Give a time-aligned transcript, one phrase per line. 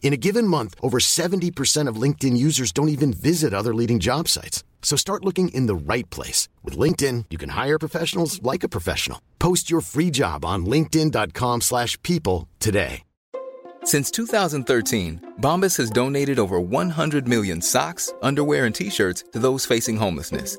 [0.00, 4.26] In a given month, over 70% of LinkedIn users don't even visit other leading job
[4.26, 4.64] sites.
[4.80, 6.48] So start looking in the right place.
[6.64, 9.20] With LinkedIn, you can hire professionals like a professional.
[9.38, 13.02] Post your free job on linkedin.com slash people today.
[13.84, 19.96] Since 2013, Bombas has donated over 100 million socks, underwear, and T-shirts to those facing
[19.96, 20.58] homelessness.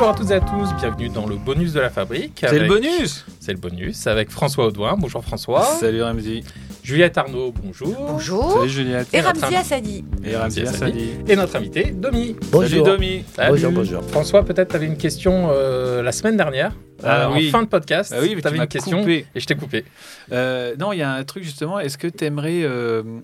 [0.00, 2.44] Bonjour à toutes et à tous, bienvenue dans le bonus de la fabrique.
[2.48, 4.94] C'est le bonus C'est le bonus avec François Audouin.
[4.96, 5.64] Bonjour François.
[5.64, 6.44] Salut Ramzi.
[6.84, 7.96] Juliette Arnaud, bonjour.
[8.08, 8.52] Bonjour.
[8.58, 9.08] Salut Juliette.
[9.12, 10.04] Et Ramzi Assadi.
[10.22, 11.10] Et Ramzi Assadi.
[11.26, 12.36] Et notre invité, Domi.
[12.52, 13.24] Salut Domi.
[13.34, 13.50] Salut.
[13.50, 14.04] Bonjour, bonjour.
[14.04, 17.48] François, peut-être tu avais une question euh, la semaine dernière, Ah euh, oui.
[17.48, 18.14] en fin de podcast.
[18.16, 19.26] Ah oui, mais tu avais tu une question coupé.
[19.34, 19.84] et je t'ai coupé.
[20.30, 21.80] Euh, non, il y a un truc justement.
[21.80, 22.64] Est-ce que tu aimerais.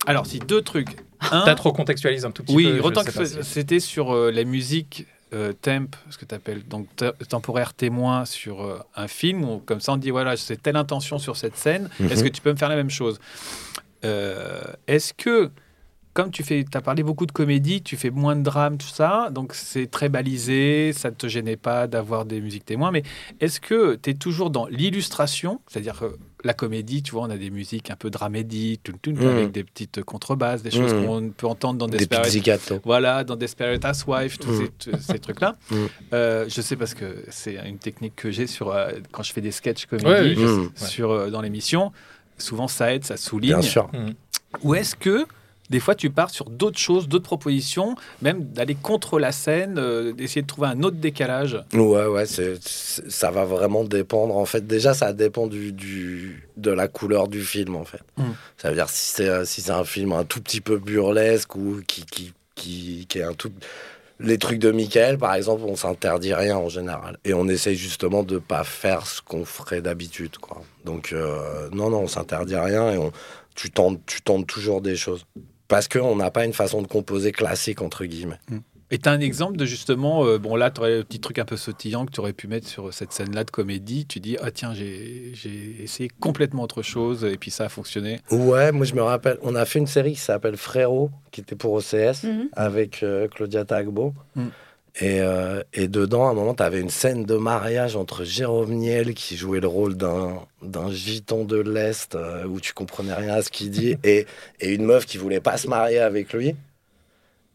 [0.09, 0.97] Alors, si deux trucs.
[1.31, 3.25] Un, Peut-être recontextualise un tout petit oui, peu.
[3.25, 7.75] si- c'était sur euh, la musique euh, temp, ce que tu appelles donc te- temporaire
[7.75, 11.37] témoin sur euh, un film, où comme ça on dit voilà, c'est telle intention sur
[11.37, 13.19] cette scène, est-ce que tu peux me faire la même chose?
[14.05, 15.51] Euh, Est-ce que,
[16.13, 19.31] comme tu fais, as parlé beaucoup de comédie, tu fais moins de drame, tout ça,
[19.31, 23.03] donc c'est très balisé, ça ne te gênait pas d'avoir des musiques témoins, mais
[23.41, 27.37] est-ce que tu es toujours dans l'illustration, c'est-à-dire que la comédie, tu vois, on a
[27.37, 29.27] des musiques un peu dramédie, tout, tout, Mhm.
[29.27, 31.07] avec des petites contrebasses, des choses Mhm.
[31.07, 32.81] qu'on peut entendre dans Des Desperate pizzicato.
[32.85, 35.57] voilà, dans Desperate Housewives, tous ces, tous ces trucs-là.
[35.71, 35.77] Mm.
[36.13, 39.41] Euh, je sais parce que c'est une technique que j'ai sur euh, quand je fais
[39.41, 40.69] des sketchs comédie ouais.
[40.77, 41.91] sur euh, dans l'émission.
[42.39, 43.53] Souvent, ça aide, ça souligne.
[43.55, 43.91] Bien sûr.
[44.63, 45.25] Ou est-ce que
[45.71, 50.13] des fois, tu pars sur d'autres choses, d'autres propositions, même d'aller contre la scène, euh,
[50.13, 51.59] d'essayer de trouver un autre décalage.
[51.73, 54.37] Ouais, ouais, ça va vraiment dépendre.
[54.37, 58.03] En fait, déjà, ça dépend du, du, de la couleur du film, en fait.
[58.19, 58.23] Mm.
[58.59, 61.81] Ça veut dire si c'est, si c'est un film un tout petit peu burlesque ou
[61.87, 63.51] qui, qui, qui, qui est un tout.
[64.21, 67.19] Les trucs de Michael, par exemple, on s'interdit rien en général.
[67.25, 70.63] Et on essaye justement de pas faire ce qu'on ferait d'habitude, quoi.
[70.85, 73.13] Donc, euh, non, non, on s'interdit rien et on,
[73.57, 75.27] tu, tentes, tu tentes toujours des choses.
[75.75, 78.39] Parce qu'on n'a pas une façon de composer classique, entre guillemets.
[78.93, 81.41] Et tu as un exemple de justement, euh, bon là, tu aurais le petit truc
[81.41, 84.07] un peu sautillant que tu aurais pu mettre sur cette scène-là de comédie.
[84.07, 88.21] Tu dis, ah tiens, j'ai j'ai essayé complètement autre chose et puis ça a fonctionné.
[88.31, 91.57] Ouais, moi je me rappelle, on a fait une série qui s'appelle Frérot, qui était
[91.57, 92.51] pour OCS, Mhm.
[92.53, 94.15] avec euh, Claudia Tagbo.
[94.37, 94.51] Mhm.
[95.01, 98.75] Et, euh, et dedans, à un moment, tu avais une scène de mariage entre Jérôme
[98.75, 103.43] Niel, qui jouait le rôle d'un gitan de l'Est, euh, où tu comprenais rien à
[103.43, 104.27] ce qu'il dit, et,
[104.61, 106.55] et une meuf qui voulait pas se marier avec lui.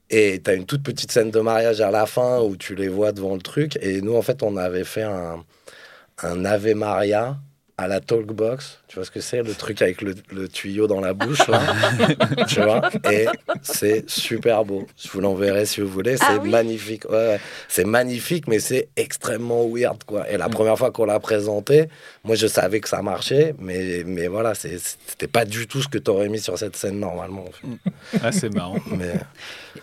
[0.09, 2.89] Et tu as une toute petite scène de mariage à la fin, où tu les
[2.89, 3.77] vois devant le truc.
[3.81, 5.45] Et nous, en fait, on avait fait un,
[6.23, 7.37] un Ave Maria
[7.79, 8.79] à la Talkbox.
[8.87, 11.61] Tu vois ce que c'est Le truc avec le, le tuyau dans la bouche, là.
[12.47, 13.25] tu vois Et
[13.61, 14.85] c'est super beau.
[14.97, 16.17] Je vous l'enverrai si vous voulez.
[16.17, 17.05] C'est Ah oui magnifique.
[17.09, 17.39] Ouais, ouais.
[17.67, 20.29] C'est magnifique, mais c'est extrêmement weird, quoi.
[20.29, 21.85] Et la première fois qu'on l'a présenté,
[22.23, 25.97] moi, je savais que ça marchait, mais, mais voilà, c'était pas du tout ce que
[25.97, 27.45] tu aurais mis sur cette scène normalement.
[27.45, 28.19] en fait.
[28.23, 28.77] Ah, c'est marrant.
[28.97, 29.13] Mais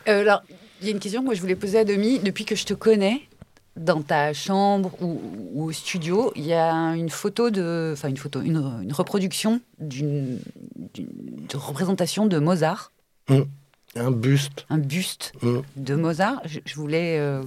[0.08, 0.42] Euh, alors,
[0.80, 2.18] il y a une question que moi je voulais poser à Demi.
[2.18, 3.22] Depuis que je te connais,
[3.76, 5.20] dans ta chambre ou,
[5.52, 9.60] ou au studio, il y a une photo de, enfin une photo, une, une reproduction
[9.78, 10.38] d'une
[11.54, 12.92] représentation de Mozart,
[13.28, 14.66] un buste.
[14.70, 15.58] un buste Mm.
[15.76, 16.40] de Mozart.
[16.44, 17.42] Je, je voulais euh,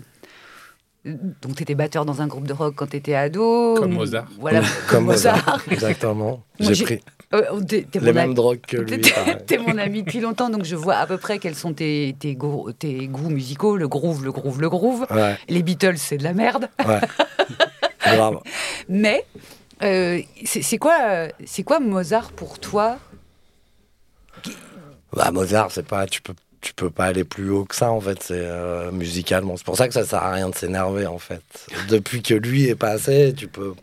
[1.05, 3.75] Donc, tu étais batteur dans un groupe de rock quand tu étais ado.
[3.77, 4.27] Comme Mozart.
[4.37, 5.61] Voilà, Comme Mozart.
[5.71, 6.43] Exactement.
[6.59, 6.99] J'ai pris
[7.33, 9.01] Euh, t'es les mêmes drogues que lui.
[9.47, 12.35] T'es- mon ami depuis longtemps, donc je vois à peu près quels sont tes, tes,
[12.35, 13.77] goûts, tes goûts musicaux.
[13.77, 15.05] Le groove, le groove, le groove.
[15.11, 16.69] Ouais, Les Beatles, c'est de la merde.
[16.87, 16.99] ouais.
[18.15, 18.39] Grave.
[18.89, 19.23] Mais
[19.83, 22.97] euh, c'est quoi, c'est quoi Mozart pour toi?
[25.13, 28.01] Bah, Mozart, c'est pas, tu peux, tu peux pas aller plus haut que ça en
[28.01, 29.55] fait, c'est euh, musicalement.
[29.57, 31.43] C'est pour ça que ça sert à rien de s'énerver en fait.
[31.89, 33.73] Depuis que lui est passé, tu peux.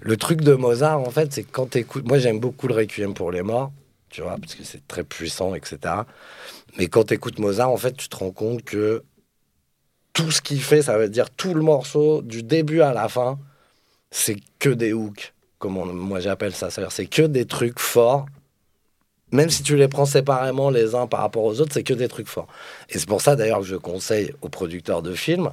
[0.00, 3.30] Le truc de Mozart en fait, c'est quand t'écoutes, moi j'aime beaucoup le Requiem pour
[3.30, 3.72] les morts,
[4.10, 5.78] tu vois, parce que c'est très puissant, etc.
[6.78, 9.02] Mais quand t'écoutes Mozart, en fait, tu te rends compte que
[10.12, 13.38] tout ce qu'il fait, ça veut dire tout le morceau, du début à la fin,
[14.10, 16.70] c'est que des hooks, comme moi j'appelle ça.
[16.70, 18.26] C'est que des trucs forts
[19.32, 22.08] même si tu les prends séparément les uns par rapport aux autres, c'est que des
[22.08, 22.46] trucs forts.
[22.90, 25.52] Et c'est pour ça d'ailleurs que je conseille aux producteurs de films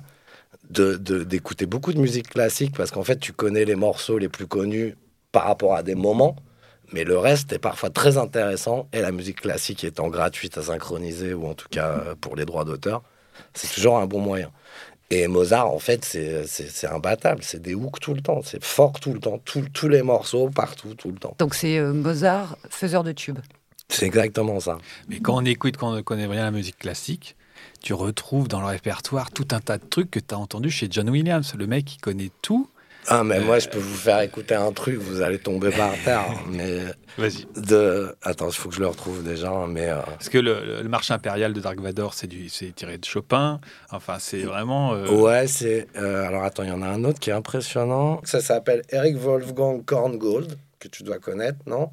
[0.69, 4.95] d'écouter beaucoup de musique classique parce qu'en fait tu connais les morceaux les plus connus
[5.31, 6.35] par rapport à des moments,
[6.93, 11.33] mais le reste est parfois très intéressant et la musique classique étant gratuite à synchroniser
[11.33, 13.01] ou en tout cas euh, pour les droits d'auteur,
[13.53, 14.51] c'est toujours un bon moyen.
[15.09, 17.43] Et Mozart, en fait, c'est imbattable.
[17.43, 18.41] C'est des hooks tout le temps.
[18.43, 19.37] C'est fort tout le temps.
[19.45, 21.35] Tous- tous les morceaux, partout, tout le temps.
[21.37, 23.37] Donc c'est euh, Mozart, faiseur de tubes.
[23.93, 24.77] C'est exactement ça.
[25.07, 27.35] Mais quand on écoute, quand on ne connaît rien à la musique classique,
[27.81, 30.87] tu retrouves dans le répertoire tout un tas de trucs que tu as entendus chez
[30.89, 31.53] John Williams.
[31.57, 32.69] Le mec, il connaît tout.
[33.07, 36.23] Ah, mais moi, je peux vous faire écouter un truc, vous allez tomber par terre.
[36.49, 36.85] Mais
[37.17, 37.45] Vas-y.
[37.57, 38.15] de.
[38.21, 39.51] Attends, il faut que je le retrouve déjà.
[39.67, 42.97] Mais euh, Parce que le, le marche impérial de Dark Vador, c'est du- c'est tiré
[42.97, 43.59] de Chopin.
[43.91, 44.93] Enfin, c'est vraiment.
[44.93, 45.87] euh, ouais, c'est.
[45.97, 48.21] euh, alors, attends, il y en a un autre qui est impressionnant.
[48.23, 51.89] Ça s'appelle Eric Wolfgang Korngold, que tu dois connaître, non?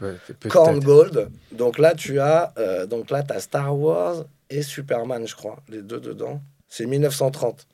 [0.00, 0.48] Ouais, peut-être.
[0.48, 1.30] Korngold.
[1.52, 2.52] Donc là, tu as.
[2.58, 6.40] euh, donc là, as Star Wars et Superman, je crois, les deux dedans.
[6.68, 7.66] C'est 1930.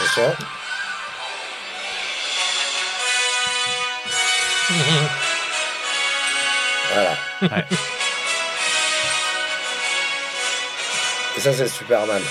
[0.00, 0.36] Attention.
[6.92, 7.16] Voilà.
[7.42, 7.64] Ouais.
[11.36, 12.22] Et ça, c'est Superman.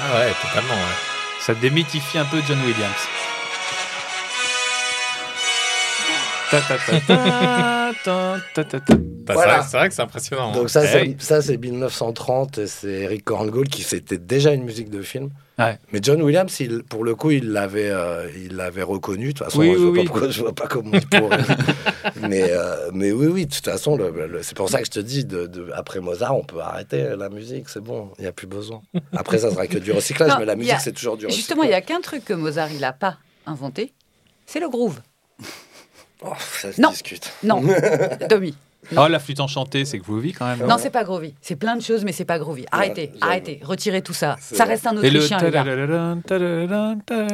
[0.00, 0.74] Ah ouais, totalement.
[0.74, 1.17] ouais.
[1.40, 3.08] Ça démythifie un peu John Williams.
[6.50, 6.78] Ta ta
[8.80, 8.94] ta.
[8.96, 9.62] Bah, Voilà.
[9.62, 10.50] c'est vrai- que c'est impressionnant.
[10.50, 10.54] hein.
[10.54, 11.16] Donc ça, Eh c'est, oui.
[11.18, 15.28] ça, c'est 1930 et c'est Eric Korngold qui c'était déjà une musique de film.
[15.58, 15.76] Ouais.
[15.92, 19.28] Mais John Williams, il, pour le coup, il l'avait, euh, il l'avait reconnu.
[19.28, 20.06] De toute façon, Oui, moi, je, oui, vois pas oui.
[20.06, 21.38] pourquoi- je vois pas comment il pourrait.
[22.28, 24.90] mais, euh, mais oui, oui, de toute façon, le- le- c'est pour ça que je
[24.92, 28.28] te dis, de, de- après Mozart, on peut arrêter la musique, c'est bon, il n'y
[28.28, 28.82] a plus besoin.
[29.16, 31.36] Après, ça sera que du recyclage, Non, mais la musique, a- c'est toujours du recyclage.
[31.36, 33.92] Justement, il n'y a qu'un truc que Mozart il n'a pas inventé,
[34.46, 35.00] c'est le groove.
[36.22, 36.90] Oh, ça se Non.
[36.90, 37.32] discute.
[37.42, 37.62] Non,
[38.96, 40.66] Oh, la flûte enchantée, c'est groovy quand même.
[40.66, 41.34] Non, c'est pas groovy.
[41.42, 42.64] C'est plein de choses, mais c'est pas groovy.
[42.70, 44.36] Arrêtez, arrêtez, retirez tout ça.
[44.40, 45.64] Ça reste un le Autrichien, gars.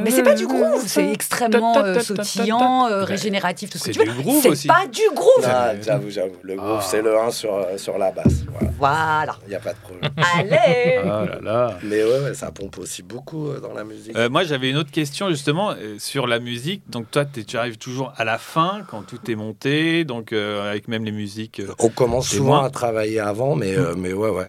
[0.02, 4.00] Mais c'est pas du groove, c'est extrêmement euh, sautillant, euh, régénératif, tout ce que C'est
[4.00, 4.14] tu veux.
[4.17, 5.44] du groove C'est pas du groove.
[5.44, 6.35] Ah, j'avoue, j'avoue.
[6.43, 6.87] Le groove, Ah.
[6.87, 8.44] c'est le 1 sur, euh, sur la basse.
[8.49, 9.37] Voilà, Voilà.
[9.46, 10.11] il n'y a pas de problème.
[10.37, 11.05] Allez.
[11.05, 11.79] Là là.
[11.82, 14.17] Mais ouais, ouais, ça pompe aussi beaucoup dans la musique.
[14.31, 16.82] Moi, j'avais une autre question justement sur la musique.
[16.88, 21.05] Donc, toi, tu arrives toujours à la fin quand tout est monté, donc avec même
[21.05, 21.33] les musiques.
[21.60, 22.64] Euh, On commence souvent moi.
[22.66, 24.48] à travailler avant, mais, euh, mais ouais, ouais.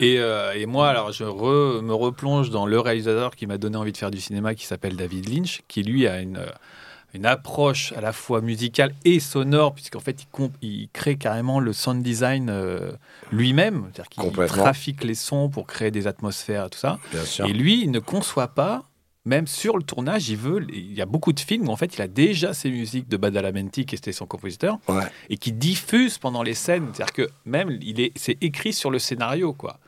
[0.00, 3.76] Et, euh, et moi, alors, je re- me replonge dans le réalisateur qui m'a donné
[3.76, 6.40] envie de faire du cinéma, qui s'appelle David Lynch, qui lui a une,
[7.14, 11.72] une approche à la fois musicale et sonore, puisqu'en fait, il, il crée carrément le
[11.72, 12.92] sound design euh,
[13.32, 16.98] lui-même, c'est-à-dire qu'il trafique les sons pour créer des atmosphères et tout ça.
[17.12, 17.46] Bien sûr.
[17.46, 18.84] Et lui, il ne conçoit pas,
[19.26, 20.64] même sur le tournage, il veut.
[20.72, 23.16] Il y a beaucoup de films où en fait, il a déjà ses musiques de
[23.18, 25.02] Badalamenti, qui était son compositeur, Ouais.
[25.28, 26.88] et qui diffuse pendant les scènes.
[26.94, 29.78] C'est-à-dire que même, il est, c'est écrit sur le scénario, quoi.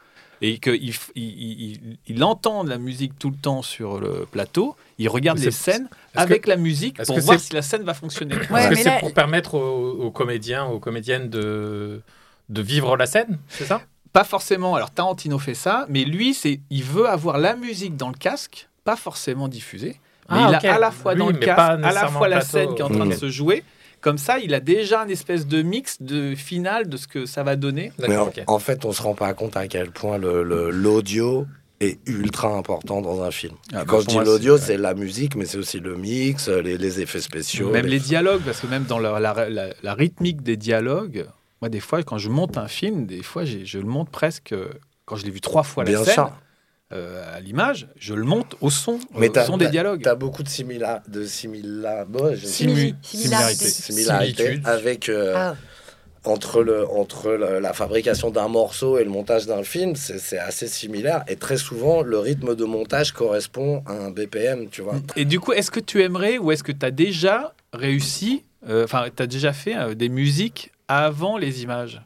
[0.40, 5.38] Et qu'il il, il- entend la musique tout le temps sur le plateau, il regarde
[5.38, 8.37] les scènes avec que- la musique pour voir si la scène va fonctionner.
[8.50, 12.00] Ouais, Est-ce que mais c'est là- pour permettre aux, aux comédiens, aux comédiennes de,
[12.49, 13.83] de vivre la scène, c'est ça?
[14.12, 14.75] Pas forcément.
[14.76, 18.68] Alors Tarantino fait ça, mais lui, c'est, il veut avoir la musique dans le casque,
[18.90, 19.95] pas forcément diffusée.
[20.30, 20.64] Mais Ah, il ok.
[20.64, 22.50] a à la fois Oui, dans le mais casque, à la fois la plateau.
[22.52, 23.18] scène qui est en train de Mm.
[23.25, 23.64] se jouer.
[24.00, 27.42] Comme ça, il a déjà une espèce de mix de finale de ce que ça
[27.42, 27.92] va donner.
[27.99, 28.16] Mais
[28.47, 31.47] en, fait, on se rend pas compte à quel point le- le- l'audio
[31.80, 33.54] est ultra important dans un film.
[33.73, 36.78] Ah, bah, Quand je dis l'audio, c'est- la musique, mais c'est aussi le mix, les,
[36.78, 37.71] les effets spéciaux.
[37.71, 41.26] Même les- les dialogues, parce que même dans la, la- la- la rythmique des dialogues,
[41.61, 44.68] moi, des fois, quand je monte un film, des fois, je le monte presque, euh,
[45.07, 46.33] quand je l'ai vu trois fois la Bien scène, sûr.
[46.92, 50.02] Euh, à l'image, je le monte au son, Mais au son des dialogues.
[50.02, 54.61] T'as beaucoup de simila, de simila, bon, Similarité.
[54.64, 55.57] avec, euh, Ah,
[56.25, 60.66] entre, le, entre le- la fabrication d'un morceau et le montage d'un film, c'est assez
[60.66, 61.25] similaire.
[61.28, 64.97] Et très souvent, le rythme de montage correspond à un BPM, tu vois.
[65.16, 68.85] Et du coup, est-ce que tu aimerais ou est-ce que tu as déjà réussi, euh,
[68.85, 72.00] enfin, tu as déjà fait euh, des musiques avant les images?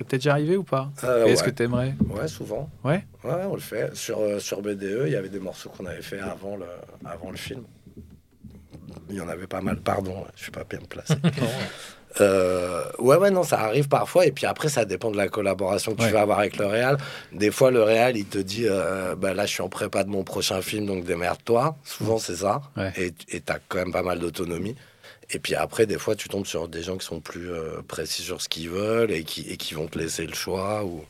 [0.00, 1.50] Ça t'est déjà arrivé ou pas Euh, Est-ce ouais.
[1.50, 2.70] que tu aimerais Ouais, souvent.
[2.84, 3.04] Ouais.
[3.22, 3.94] Ouais, on le fait.
[3.94, 6.64] Sur, euh, sur BDE, il y avait des morceaux qu'on avait fait avant le,
[7.04, 7.64] avant le film.
[9.10, 11.14] Il y en avait pas mal, pardon, je suis pas bien placé.
[12.20, 14.26] Euh, ouais, ouais, non, ça arrive parfois.
[14.26, 16.08] Et puis après, ça dépend de la collaboration que Ouais.
[16.08, 16.96] tu vas avoir avec le Réal.
[17.32, 20.08] Des fois, le Réal, il te dit euh, bah, là, je suis en prépa de
[20.10, 21.76] mon prochain film, donc démerde-toi.
[21.84, 22.62] Souvent, c'est ça.
[22.76, 22.92] Ouais.
[22.96, 24.74] Et tu as quand même pas mal d'autonomie.
[25.32, 28.22] Et puis après, des fois, tu tombes sur des gens qui sont plus euh, précis
[28.22, 30.84] sur ce qu'ils veulent et qui, et qui vont te laisser le choix.
[30.84, 31.04] Ou...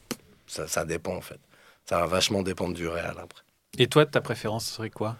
[0.46, 1.40] Ça, ça dépend, en fait.
[1.86, 3.42] Ça va vachement dépendre du Réal après.
[3.78, 5.16] Et toi, ta préférence serait quoi?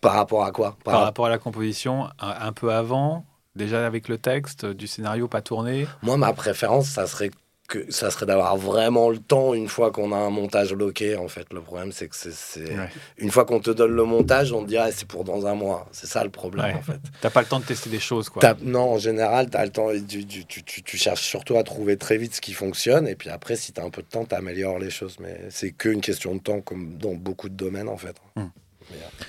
[0.00, 0.76] Par rapport à quoi?
[0.84, 5.28] Par rapport à la composition, un, un peu avant, déjà avec le texte, du scénario
[5.28, 5.86] pas tourné?
[6.02, 7.30] Moi, ma préférence, ça serait
[7.72, 11.16] que ça serait d'avoir vraiment le temps une fois qu'on a un montage bloqué.
[11.16, 12.88] En fait, le problème, c'est que c'est Ouais.
[13.16, 15.54] une fois qu'on te donne le montage, on te dit ah, c'est pour dans un
[15.54, 15.88] mois.
[15.92, 16.74] C'est ça le problème, Ouais.
[16.74, 16.98] en fait.
[17.22, 18.42] T'as pas le temps de tester des choses, quoi.
[18.42, 19.88] T'as- Non, en général, tu as le temps.
[20.08, 23.08] Tu, tu, tu, tu- tu cherches surtout à trouver très vite ce qui fonctionne.
[23.08, 25.16] Et puis après, si tu as un peu de temps, tu améliores les choses.
[25.20, 28.16] Mais c'est qu'une question de temps, comme dans beaucoup de domaines, en fait.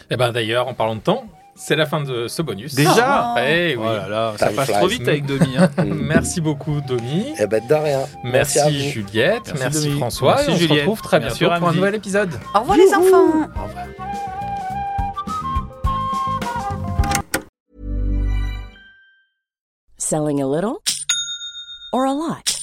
[0.10, 2.74] Et ben d'ailleurs, en parlant de temps, c'est la fin de ce bonus.
[2.76, 3.84] Déjà Eh oui.
[3.88, 4.76] Oh là là, ça passe flies.
[4.78, 5.56] trop vite avec Domi.
[5.58, 5.70] Hein.
[5.86, 7.34] Merci beaucoup, Domi.
[7.40, 8.02] Eh ben, de rien.
[8.24, 8.90] Merci.
[8.90, 9.92] Juliette, Merci.
[9.98, 10.36] François.
[10.36, 10.70] Merci, et on Juliette.
[10.78, 12.30] se retrouve très Merci, bientôt pour un nouvel épisode.
[12.56, 13.86] Au revoir les enfants Au revoir.
[19.98, 20.84] Selling a little
[21.94, 22.63] or a lot?